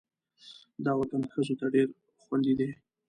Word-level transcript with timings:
دا 0.85 0.91
وطن 0.99 1.21
ښځو 1.31 1.53
ته 1.59 1.65
ډېر 1.73 1.87
خوندي 2.23 2.53
دی. 2.59 2.69